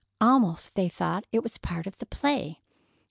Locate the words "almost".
0.19-0.73